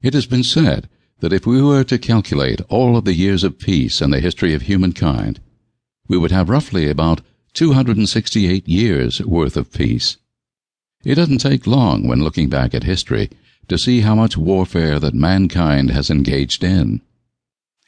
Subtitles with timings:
[0.00, 0.88] It has been said
[1.20, 4.54] that if we were to calculate all of the years of peace in the history
[4.54, 5.40] of humankind,
[6.06, 7.20] we would have roughly about
[7.54, 10.16] 268 years worth of peace.
[11.04, 13.30] It doesn't take long when looking back at history
[13.66, 17.00] to see how much warfare that mankind has engaged in.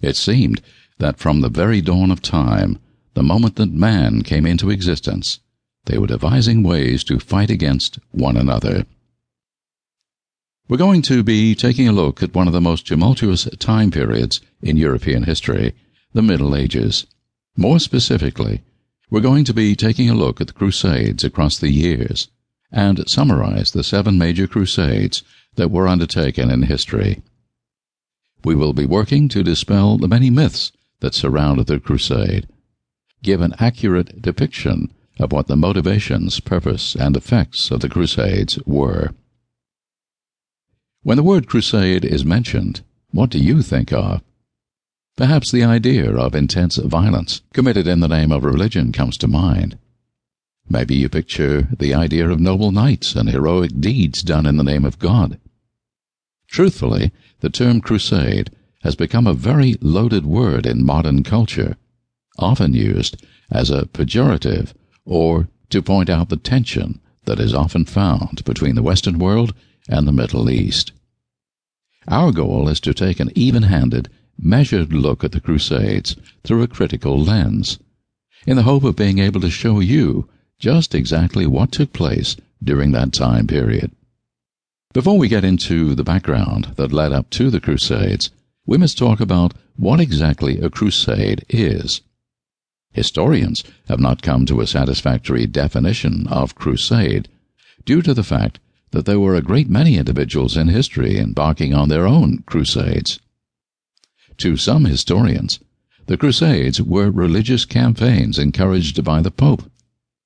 [0.00, 0.62] It seemed
[0.98, 2.78] that from the very dawn of time,
[3.14, 5.40] the moment that man came into existence,
[5.84, 8.86] they were devising ways to fight against one another.
[10.68, 14.42] We're going to be taking a look at one of the most tumultuous time periods
[14.60, 15.74] in European history,
[16.12, 17.06] the Middle Ages.
[17.56, 18.60] More specifically,
[19.08, 22.28] we're going to be taking a look at the Crusades across the years
[22.70, 25.22] and summarize the seven major Crusades
[25.54, 27.22] that were undertaken in history.
[28.44, 32.46] We will be working to dispel the many myths that surrounded the Crusade,
[33.22, 39.14] give an accurate depiction of what the motivations, purpose, and effects of the Crusades were.
[41.02, 44.20] When the word crusade is mentioned, what do you think of?
[45.16, 49.78] Perhaps the idea of intense violence committed in the name of religion comes to mind.
[50.68, 54.84] Maybe you picture the idea of noble knights and heroic deeds done in the name
[54.84, 55.38] of God.
[56.48, 58.50] Truthfully, the term crusade
[58.82, 61.76] has become a very loaded word in modern culture,
[62.38, 64.72] often used as a pejorative
[65.04, 69.54] or to point out the tension that is often found between the Western world
[69.88, 70.92] and the Middle East.
[72.06, 74.08] Our goal is to take an even handed,
[74.38, 77.78] measured look at the Crusades through a critical lens,
[78.46, 80.28] in the hope of being able to show you
[80.58, 83.90] just exactly what took place during that time period.
[84.92, 88.30] Before we get into the background that led up to the Crusades,
[88.66, 92.00] we must talk about what exactly a crusade is.
[92.92, 97.28] Historians have not come to a satisfactory definition of crusade
[97.84, 98.58] due to the fact
[98.90, 103.20] that there were a great many individuals in history embarking on their own crusades.
[104.38, 105.58] To some historians,
[106.06, 109.70] the Crusades were religious campaigns encouraged by the Pope.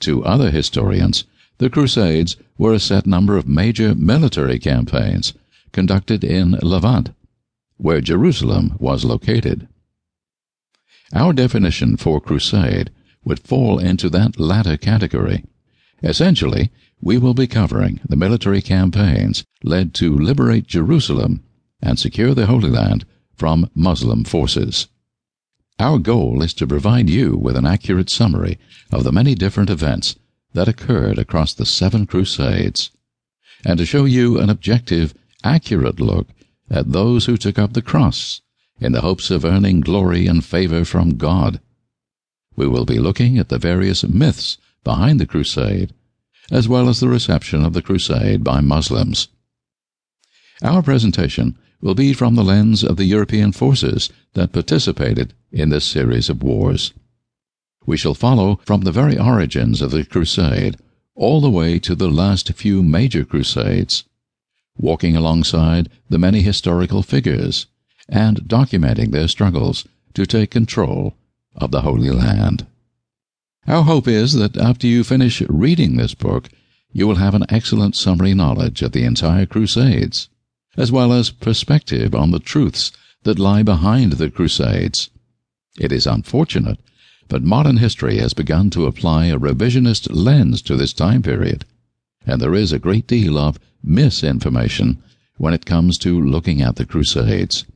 [0.00, 1.24] To other historians,
[1.58, 5.34] the Crusades were a set number of major military campaigns
[5.70, 7.10] conducted in Levant,
[7.76, 9.68] where Jerusalem was located.
[11.14, 12.90] Our definition for crusade
[13.24, 15.44] would fall into that latter category.
[16.02, 16.70] Essentially,
[17.00, 21.42] we will be covering the military campaigns led to liberate Jerusalem
[21.80, 23.04] and secure the Holy Land
[23.34, 24.88] from Muslim forces.
[25.78, 28.58] Our goal is to provide you with an accurate summary
[28.90, 30.16] of the many different events
[30.52, 32.90] that occurred across the seven Crusades,
[33.64, 36.28] and to show you an objective, accurate look
[36.68, 38.40] at those who took up the cross
[38.80, 41.60] in the hopes of earning glory and favor from God.
[42.56, 45.94] We will be looking at the various myths behind the crusade
[46.50, 49.28] as well as the reception of the crusade by Muslims.
[50.62, 55.84] Our presentation will be from the lens of the European forces that participated in this
[55.84, 56.92] series of wars.
[57.86, 60.76] We shall follow from the very origins of the crusade
[61.14, 64.04] all the way to the last few major crusades,
[64.76, 67.66] walking alongside the many historical figures
[68.08, 71.14] and documenting their struggles to take control
[71.56, 72.66] of the Holy Land.
[73.68, 76.48] Our hope is that after you finish reading this book,
[76.90, 80.30] you will have an excellent summary knowledge of the entire Crusades,
[80.78, 82.92] as well as perspective on the truths
[83.24, 85.10] that lie behind the Crusades.
[85.78, 86.78] It is unfortunate,
[87.28, 91.66] but modern history has begun to apply a revisionist lens to this time period,
[92.24, 94.96] and there is a great deal of misinformation
[95.36, 97.66] when it comes to looking at the Crusades.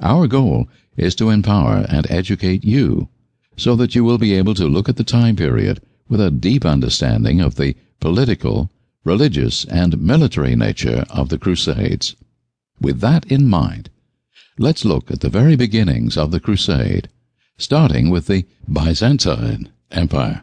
[0.00, 3.08] Our goal is to empower and educate you
[3.56, 6.64] so that you will be able to look at the time period with a deep
[6.64, 8.70] understanding of the political,
[9.04, 12.16] religious, and military nature of the Crusades.
[12.80, 13.90] With that in mind,
[14.58, 17.08] let's look at the very beginnings of the Crusade,
[17.56, 20.42] starting with the Byzantine Empire.